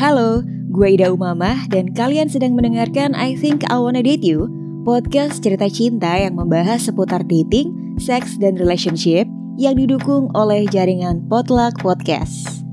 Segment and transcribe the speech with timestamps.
[0.00, 0.40] Halo,
[0.72, 4.48] gue Ida Umamah dan kalian sedang mendengarkan I Think I Wanna Date You,
[4.80, 9.28] podcast cerita cinta yang membahas seputar dating, seks, dan relationship
[9.60, 12.64] yang didukung oleh jaringan Potluck Podcast.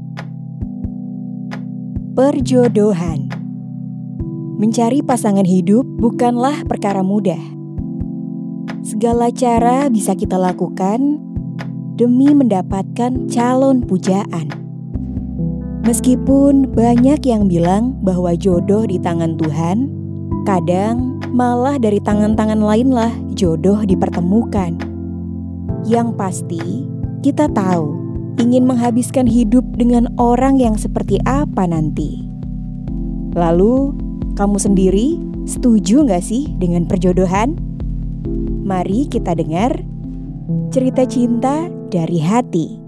[2.16, 3.28] Perjodohan
[4.56, 7.44] Mencari pasangan hidup bukanlah perkara mudah.
[8.88, 11.20] Segala cara bisa kita lakukan
[12.00, 14.67] demi mendapatkan calon pujaan.
[15.88, 19.88] Meskipun banyak yang bilang bahwa jodoh di tangan Tuhan,
[20.44, 24.76] kadang malah dari tangan-tangan lainlah jodoh dipertemukan.
[25.88, 26.84] Yang pasti,
[27.24, 27.96] kita tahu
[28.36, 32.20] ingin menghabiskan hidup dengan orang yang seperti apa nanti.
[33.32, 33.96] Lalu,
[34.36, 35.16] kamu sendiri
[35.48, 37.56] setuju nggak sih dengan perjodohan?
[38.68, 39.72] Mari kita dengar
[40.68, 42.87] cerita cinta dari hati.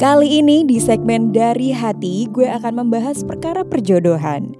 [0.00, 4.56] Kali ini di segmen dari hati gue akan membahas perkara perjodohan.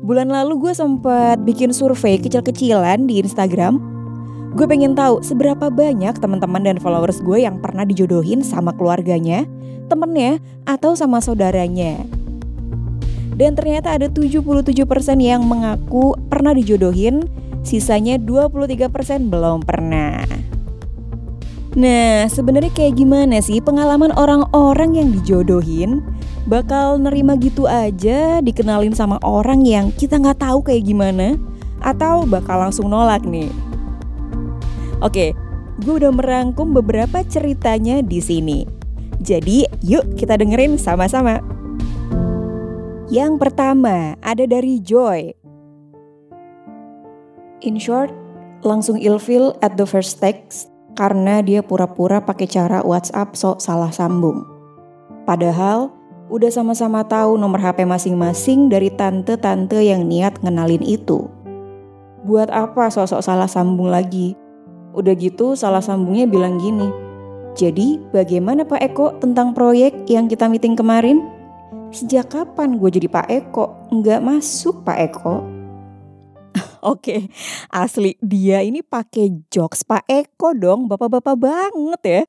[0.00, 3.76] Bulan lalu gue sempat bikin survei kecil-kecilan di Instagram.
[4.56, 9.44] Gue pengen tahu seberapa banyak teman-teman dan followers gue yang pernah dijodohin sama keluarganya,
[9.92, 12.00] temennya, atau sama saudaranya.
[13.36, 14.80] Dan ternyata ada 77%
[15.20, 17.28] yang mengaku pernah dijodohin,
[17.68, 20.55] sisanya 23% belum pernah.
[21.76, 26.00] Nah, sebenarnya kayak gimana sih pengalaman orang-orang yang dijodohin?
[26.48, 31.36] Bakal nerima gitu aja dikenalin sama orang yang kita nggak tahu kayak gimana?
[31.84, 33.52] Atau bakal langsung nolak nih?
[35.04, 35.36] Oke,
[35.84, 38.64] gue udah merangkum beberapa ceritanya di sini.
[39.20, 41.44] Jadi, yuk kita dengerin sama-sama.
[43.12, 45.36] Yang pertama ada dari Joy.
[47.60, 48.16] In short,
[48.64, 54.48] langsung ilfil at the first text karena dia pura-pura pakai cara WhatsApp sok salah sambung.
[55.28, 55.92] Padahal
[56.32, 61.28] udah sama-sama tahu nomor HP masing-masing dari tante-tante yang niat ngenalin itu.
[62.26, 64.34] Buat apa sosok salah sambung lagi?
[64.96, 66.88] Udah gitu salah sambungnya bilang gini.
[67.54, 71.22] Jadi bagaimana Pak Eko tentang proyek yang kita meeting kemarin?
[71.94, 73.72] Sejak kapan gue jadi Pak Eko?
[73.94, 75.55] Nggak masuk Pak Eko.
[76.92, 77.32] Oke,
[77.72, 82.22] asli dia ini pakai jokes Pak Eko dong, bapak-bapak banget ya.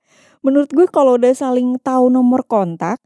[0.45, 3.01] Menurut gue kalau udah saling tahu nomor kontak,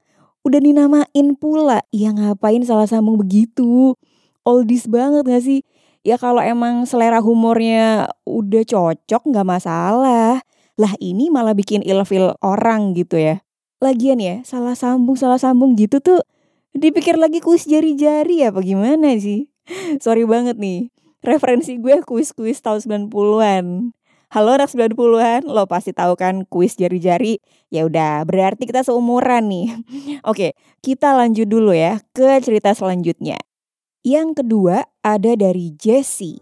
[0.45, 1.81] udah dinamain pula.
[1.89, 3.97] Ya ngapain salah sambung begitu?
[4.45, 5.61] Oldies banget gak sih?
[6.01, 10.41] Ya kalau emang selera humornya udah cocok nggak masalah.
[10.77, 13.45] Lah ini malah bikin ilfil orang gitu ya.
[13.81, 16.21] Lagian ya, salah sambung salah sambung gitu tuh
[16.71, 19.51] Dipikir lagi kuis jari-jari apa gimana sih?
[20.03, 20.87] Sorry banget nih.
[21.21, 23.93] Referensi gue kuis-kuis tahun 90-an.
[24.33, 27.37] Halo anak 90-an, lo pasti tahu kan kuis jari-jari.
[27.69, 29.67] Ya udah, berarti kita seumuran nih.
[30.29, 33.37] Oke, kita lanjut dulu ya ke cerita selanjutnya.
[34.01, 36.41] Yang kedua ada dari Jessie.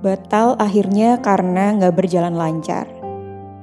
[0.00, 2.88] Batal akhirnya karena nggak berjalan lancar.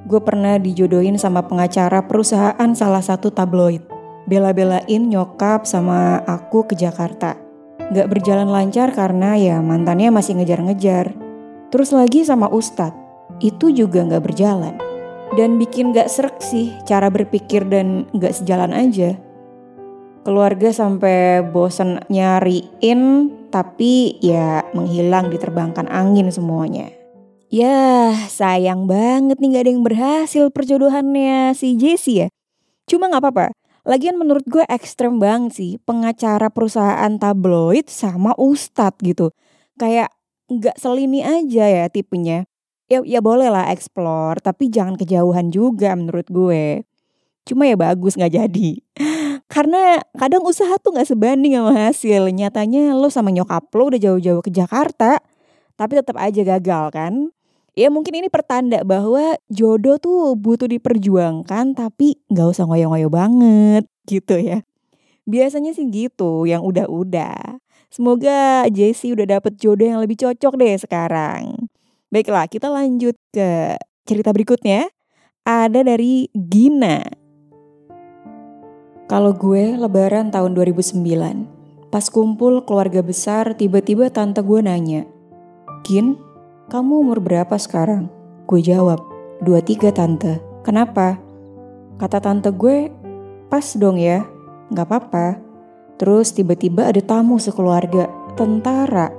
[0.06, 3.82] Gue pernah dijodohin sama pengacara perusahaan salah satu tabloid
[4.30, 7.51] bela-belain nyokap sama aku ke Jakarta.
[7.90, 11.10] Gak berjalan lancar karena ya mantannya masih ngejar-ngejar.
[11.74, 12.94] Terus lagi sama Ustadz,
[13.42, 14.78] itu juga gak berjalan.
[15.34, 19.18] Dan bikin gak serak sih cara berpikir dan gak sejalan aja.
[20.22, 26.92] Keluarga sampai bosen nyariin tapi ya menghilang diterbangkan angin semuanya.
[27.52, 32.28] Ya sayang banget nih gak ada yang berhasil perjodohannya si Jessie ya.
[32.88, 39.34] Cuma gak apa-apa, Lagian menurut gue ekstrem banget sih pengacara perusahaan tabloid sama ustadz gitu.
[39.74, 40.14] Kayak
[40.46, 42.46] nggak selini aja ya tipenya.
[42.86, 46.86] Ya, ya boleh lah explore tapi jangan kejauhan juga menurut gue.
[47.42, 48.70] Cuma ya bagus nggak jadi.
[49.52, 52.30] Karena kadang usaha tuh nggak sebanding sama hasil.
[52.30, 55.18] Nyatanya lo sama nyokap lo udah jauh-jauh ke Jakarta.
[55.74, 57.34] Tapi tetap aja gagal kan.
[57.72, 64.36] Ya mungkin ini pertanda bahwa jodoh tuh butuh diperjuangkan tapi nggak usah ngoyo-ngoyo banget gitu
[64.36, 64.60] ya.
[65.24, 67.56] Biasanya sih gitu yang udah-udah.
[67.88, 71.68] Semoga Jessie udah dapet jodoh yang lebih cocok deh sekarang.
[72.12, 74.92] Baiklah kita lanjut ke cerita berikutnya.
[75.48, 77.00] Ada dari Gina.
[79.08, 85.04] Kalau gue lebaran tahun 2009, pas kumpul keluarga besar tiba-tiba tante gue nanya,
[85.84, 86.16] Gin,
[86.72, 88.08] kamu umur berapa sekarang?
[88.48, 89.04] Gue jawab,
[89.44, 90.40] 23 tante.
[90.64, 91.20] Kenapa?
[92.00, 92.88] Kata tante gue,
[93.52, 94.24] pas dong ya,
[94.72, 95.36] gak apa-apa.
[96.00, 98.08] Terus tiba-tiba ada tamu sekeluarga,
[98.40, 99.12] tentara.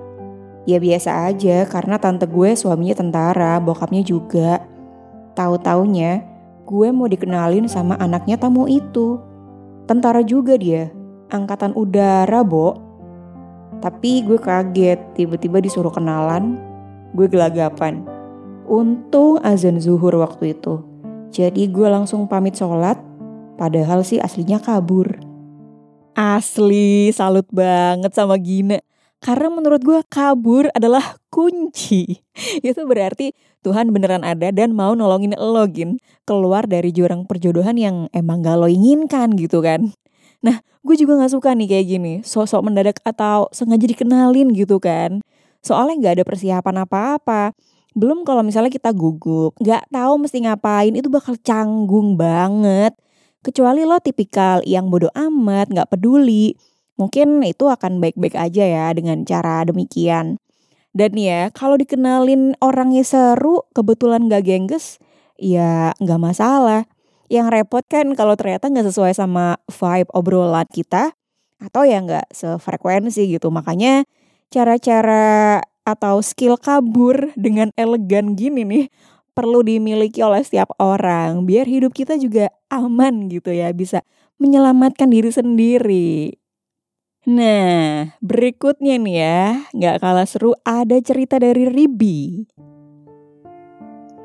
[0.65, 4.65] Ya biasa aja karena tante gue suaminya tentara, bokapnya juga.
[5.38, 6.25] Tahu-taunya
[6.65, 9.21] gue mau dikenalin sama anaknya tamu itu.
[9.85, 10.89] Tentara juga dia,
[11.29, 12.81] angkatan udara, Bo.
[13.77, 16.73] Tapi gue kaget, tiba-tiba disuruh kenalan,
[17.13, 18.01] gue gelagapan.
[18.65, 20.81] Untung azan zuhur waktu itu.
[21.33, 22.98] Jadi gue langsung pamit sholat,
[23.57, 25.18] padahal sih aslinya kabur.
[26.13, 28.77] Asli, salut banget sama Gina.
[29.24, 32.21] Karena menurut gue kabur adalah kunci.
[32.68, 33.33] Itu berarti
[33.63, 35.98] Tuhan beneran ada dan mau nolongin lo Gin.
[36.27, 39.95] Keluar dari jurang perjodohan yang emang gak lo inginkan gitu kan.
[40.44, 42.13] Nah, gue juga gak suka nih kayak gini.
[42.21, 45.24] Sosok mendadak atau sengaja dikenalin gitu kan.
[45.63, 47.56] Soalnya gak ada persiapan apa-apa.
[47.95, 52.92] Belum kalau misalnya kita gugup, gak tahu mesti ngapain, itu bakal canggung banget.
[53.39, 56.54] Kecuali lo tipikal yang bodoh amat, gak peduli.
[57.00, 60.38] Mungkin itu akan baik-baik aja ya dengan cara demikian.
[60.94, 65.01] Dan ya, kalau dikenalin orangnya seru, kebetulan gak gengges,
[65.39, 66.86] ya gak masalah.
[67.31, 71.15] Yang repot kan kalau ternyata gak sesuai sama vibe obrolan kita,
[71.63, 73.50] atau ya gak sefrekuensi gitu.
[73.50, 74.06] Makanya
[74.53, 78.85] cara-cara atau skill kabur dengan elegan gini nih
[79.33, 84.05] perlu dimiliki oleh setiap orang biar hidup kita juga aman gitu ya bisa
[84.38, 86.38] menyelamatkan diri sendiri.
[87.23, 89.39] Nah, berikutnya nih ya,
[89.71, 92.44] nggak kalah seru ada cerita dari Ribi.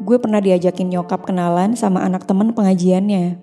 [0.03, 3.39] Gue pernah diajakin nyokap kenalan sama anak temen pengajiannya.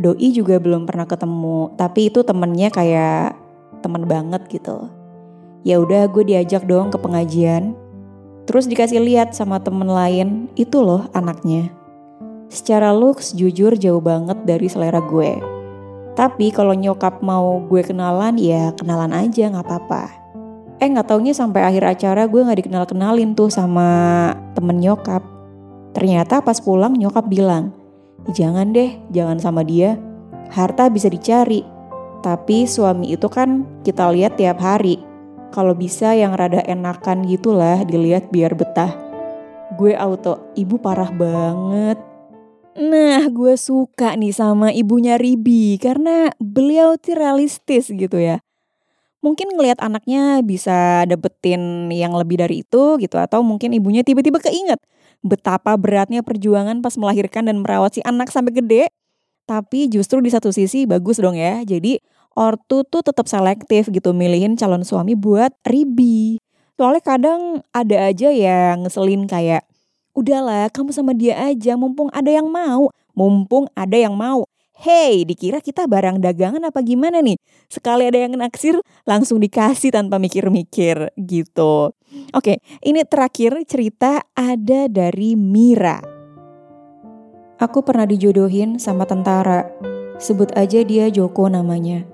[0.00, 3.36] Doi juga belum pernah ketemu, tapi itu temennya kayak
[3.84, 5.01] temen banget gitu.
[5.62, 7.78] Ya udah gue diajak dong ke pengajian.
[8.50, 11.70] Terus dikasih lihat sama temen lain, itu loh anaknya.
[12.50, 15.38] Secara looks jujur jauh banget dari selera gue.
[16.18, 20.04] Tapi kalau nyokap mau gue kenalan, ya kenalan aja gak apa-apa.
[20.82, 23.88] Eh gak taunya sampai akhir acara gue gak dikenal-kenalin tuh sama
[24.58, 25.22] temen nyokap.
[25.94, 27.70] Ternyata pas pulang nyokap bilang,
[28.34, 29.94] jangan deh, jangan sama dia.
[30.50, 31.62] Harta bisa dicari,
[32.20, 35.11] tapi suami itu kan kita lihat tiap hari
[35.52, 38.96] kalau bisa yang rada enakan gitulah dilihat biar betah.
[39.76, 42.00] Gue auto, ibu parah banget.
[42.80, 48.40] Nah, gue suka nih sama ibunya Ribi karena beliau tuh realistis gitu ya.
[49.20, 54.80] Mungkin ngelihat anaknya bisa dapetin yang lebih dari itu gitu atau mungkin ibunya tiba-tiba keinget
[55.22, 58.84] betapa beratnya perjuangan pas melahirkan dan merawat si anak sampai gede.
[59.46, 61.62] Tapi justru di satu sisi bagus dong ya.
[61.62, 61.98] Jadi
[62.36, 66.40] ortu tuh tetap selektif gitu milihin calon suami buat ribi.
[66.80, 69.62] Soalnya kadang ada aja yang ngeselin kayak,
[70.16, 72.90] udahlah kamu sama dia aja mumpung ada yang mau.
[73.12, 74.48] Mumpung ada yang mau.
[74.82, 77.38] Hey, dikira kita barang dagangan apa gimana nih?
[77.70, 81.94] Sekali ada yang naksir, langsung dikasih tanpa mikir-mikir gitu.
[82.34, 86.02] Oke, ini terakhir cerita ada dari Mira.
[87.62, 89.70] Aku pernah dijodohin sama tentara.
[90.18, 92.11] Sebut aja dia Joko namanya.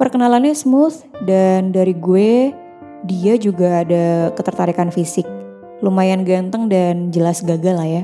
[0.00, 2.56] Perkenalannya smooth dan dari gue
[3.04, 5.28] dia juga ada ketertarikan fisik.
[5.84, 8.02] Lumayan ganteng dan jelas gagal lah ya.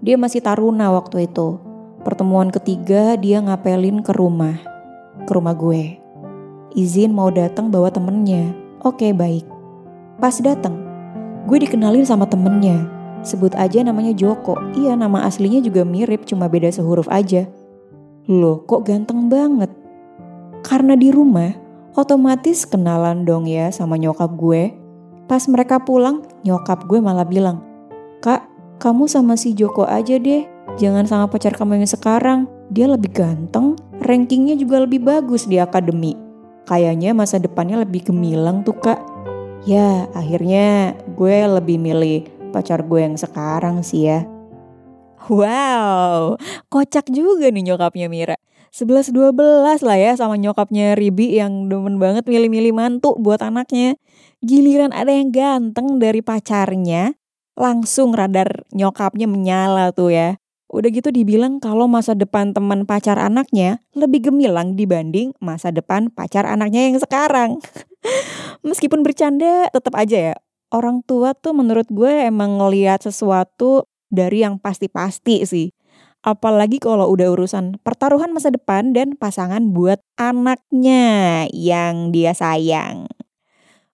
[0.00, 1.60] Dia masih taruna waktu itu.
[2.00, 4.56] Pertemuan ketiga dia ngapelin ke rumah.
[5.28, 6.00] Ke rumah gue.
[6.72, 8.56] Izin mau datang bawa temennya.
[8.80, 9.44] Oke baik.
[10.16, 10.80] Pas datang,
[11.44, 12.88] gue dikenalin sama temennya.
[13.20, 14.56] Sebut aja namanya Joko.
[14.72, 17.44] Iya nama aslinya juga mirip cuma beda sehuruf aja.
[18.32, 19.77] Loh kok ganteng banget?
[20.62, 21.54] Karena di rumah,
[21.94, 24.74] otomatis kenalan dong ya sama nyokap gue.
[25.28, 27.60] Pas mereka pulang, nyokap gue malah bilang,
[28.18, 28.48] Kak,
[28.78, 30.46] kamu sama si Joko aja deh.
[30.78, 32.40] Jangan sama pacar kamu yang sekarang.
[32.70, 36.14] Dia lebih ganteng, rankingnya juga lebih bagus di akademi.
[36.68, 39.00] Kayaknya masa depannya lebih gemilang tuh kak.
[39.64, 44.28] Ya, akhirnya gue lebih milih pacar gue yang sekarang sih ya.
[45.26, 46.38] Wow,
[46.70, 48.36] kocak juga nih nyokapnya Mira.
[48.72, 49.34] 11-12
[49.84, 53.96] lah ya sama nyokapnya Ribi yang demen banget milih-milih mantu buat anaknya.
[54.44, 57.16] Giliran ada yang ganteng dari pacarnya,
[57.58, 60.38] langsung radar nyokapnya menyala tuh ya.
[60.68, 66.44] Udah gitu dibilang kalau masa depan teman pacar anaknya lebih gemilang dibanding masa depan pacar
[66.44, 67.50] anaknya yang sekarang.
[68.68, 70.36] Meskipun bercanda tetap aja ya.
[70.68, 75.72] Orang tua tuh menurut gue emang ngeliat sesuatu dari yang pasti-pasti sih.
[76.26, 83.06] Apalagi kalau udah urusan pertaruhan masa depan dan pasangan buat anaknya yang dia sayang.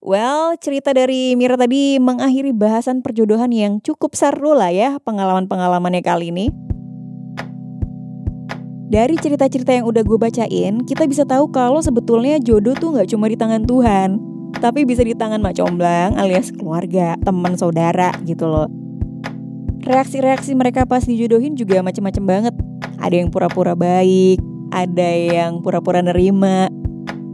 [0.04, 6.28] Well, cerita dari Mira tadi mengakhiri bahasan perjodohan yang cukup seru lah ya pengalaman-pengalamannya kali
[6.28, 6.52] ini.
[8.84, 13.32] Dari cerita-cerita yang udah gue bacain, kita bisa tahu kalau sebetulnya jodoh tuh gak cuma
[13.32, 14.20] di tangan Tuhan,
[14.60, 18.83] tapi bisa di tangan Mak Comblang alias keluarga, teman, saudara gitu loh.
[19.84, 22.54] Reaksi-reaksi mereka pas dijodohin juga macem-macem banget.
[22.96, 24.40] Ada yang pura-pura baik,
[24.72, 26.72] ada yang pura-pura nerima,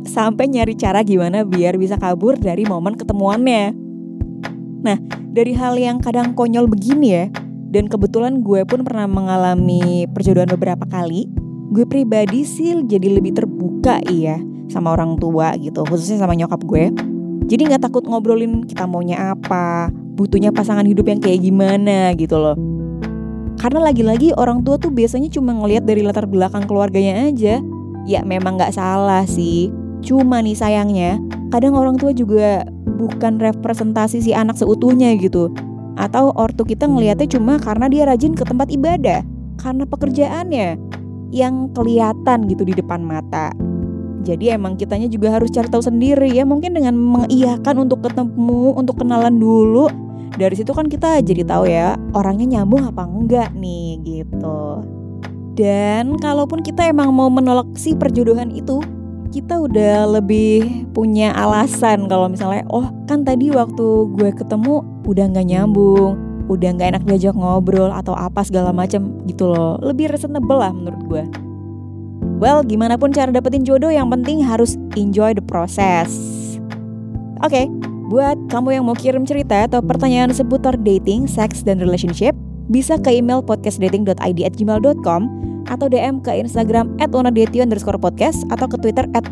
[0.02, 3.70] sampai nyari cara gimana biar bisa kabur dari momen ketemuannya.
[4.82, 4.98] Nah,
[5.30, 7.24] dari hal yang kadang konyol begini ya,
[7.70, 11.30] dan kebetulan gue pun pernah mengalami perjodohan beberapa kali,
[11.70, 16.90] gue pribadi sih jadi lebih terbuka iya sama orang tua gitu, khususnya sama nyokap gue.
[17.46, 19.86] Jadi nggak takut ngobrolin kita maunya apa,
[20.20, 22.60] butuhnya pasangan hidup yang kayak gimana gitu loh.
[23.56, 27.64] Karena lagi-lagi orang tua tuh biasanya cuma ngelihat dari latar belakang keluarganya aja.
[28.04, 29.72] Ya memang nggak salah sih.
[30.04, 31.20] Cuma nih sayangnya,
[31.52, 32.64] kadang orang tua juga
[33.00, 35.52] bukan representasi si anak seutuhnya gitu.
[35.96, 39.20] Atau ortu kita ngelihatnya cuma karena dia rajin ke tempat ibadah,
[39.60, 40.80] karena pekerjaannya
[41.28, 43.52] yang kelihatan gitu di depan mata.
[44.24, 49.00] Jadi emang kitanya juga harus cari tahu sendiri ya mungkin dengan mengiyakan untuk ketemu, untuk
[49.00, 49.88] kenalan dulu
[50.38, 54.84] dari situ kan kita jadi tahu ya orangnya nyambung apa enggak nih gitu.
[55.58, 58.80] Dan kalaupun kita emang mau menolak si perjodohan itu,
[59.34, 65.46] kita udah lebih punya alasan kalau misalnya oh kan tadi waktu gue ketemu udah nggak
[65.50, 66.16] nyambung,
[66.50, 69.78] udah nggak enak diajak ngobrol atau apa segala macam gitu loh.
[69.82, 71.24] Lebih reasonable lah menurut gue.
[72.40, 76.08] Well, gimana pun cara dapetin jodoh yang penting harus enjoy the process.
[77.40, 77.64] Oke, okay,
[78.10, 82.34] Buat kamu yang mau kirim cerita atau pertanyaan seputar dating, seks, dan relationship,
[82.66, 85.22] bisa ke email podcastdating.id at gmail.com
[85.70, 89.30] atau DM ke Instagram at underscore podcast atau ke Twitter at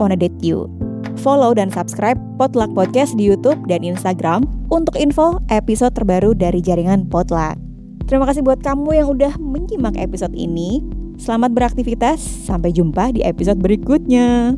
[1.18, 7.10] Follow dan subscribe Potluck Podcast di YouTube dan Instagram untuk info episode terbaru dari jaringan
[7.10, 7.58] Potluck.
[8.06, 10.78] Terima kasih buat kamu yang udah menyimak episode ini.
[11.18, 14.54] Selamat beraktivitas, sampai jumpa di episode berikutnya.